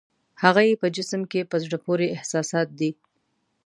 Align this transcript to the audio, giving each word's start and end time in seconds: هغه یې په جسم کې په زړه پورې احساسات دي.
هغه 0.43 0.61
یې 0.69 0.75
په 0.81 0.87
جسم 0.95 1.21
کې 1.31 1.49
په 1.51 1.55
زړه 1.63 1.77
پورې 1.85 2.05
احساسات 2.15 2.67
دي. 2.79 2.91